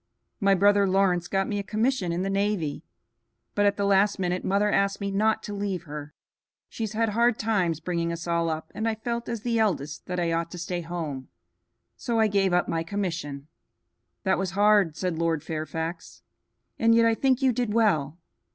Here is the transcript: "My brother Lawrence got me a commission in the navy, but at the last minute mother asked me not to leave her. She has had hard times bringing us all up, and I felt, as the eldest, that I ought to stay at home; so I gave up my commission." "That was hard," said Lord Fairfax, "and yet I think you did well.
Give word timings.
"My 0.39 0.55
brother 0.55 0.87
Lawrence 0.87 1.27
got 1.27 1.47
me 1.47 1.59
a 1.59 1.63
commission 1.63 2.11
in 2.11 2.23
the 2.23 2.29
navy, 2.31 2.83
but 3.53 3.67
at 3.67 3.77
the 3.77 3.85
last 3.85 4.17
minute 4.17 4.43
mother 4.43 4.71
asked 4.71 4.99
me 4.99 5.11
not 5.11 5.43
to 5.43 5.53
leave 5.53 5.83
her. 5.83 6.15
She 6.69 6.81
has 6.81 6.93
had 6.93 7.09
hard 7.09 7.37
times 7.37 7.79
bringing 7.79 8.11
us 8.11 8.25
all 8.25 8.49
up, 8.49 8.71
and 8.73 8.89
I 8.89 8.95
felt, 8.95 9.29
as 9.29 9.41
the 9.41 9.59
eldest, 9.59 10.07
that 10.07 10.19
I 10.19 10.31
ought 10.33 10.49
to 10.53 10.57
stay 10.57 10.79
at 10.79 10.85
home; 10.85 11.27
so 11.97 12.19
I 12.19 12.25
gave 12.25 12.51
up 12.51 12.67
my 12.67 12.81
commission." 12.81 13.45
"That 14.23 14.39
was 14.39 14.51
hard," 14.57 14.95
said 14.97 15.19
Lord 15.19 15.43
Fairfax, 15.43 16.23
"and 16.79 16.95
yet 16.95 17.05
I 17.05 17.13
think 17.13 17.43
you 17.43 17.51
did 17.53 17.71
well. 17.71 18.17